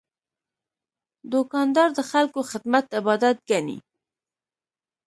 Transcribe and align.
دوکاندار 1.31 1.89
د 1.97 1.99
خلکو 2.11 2.39
خدمت 2.51 2.85
عبادت 2.99 3.37
ګڼي. 3.49 3.77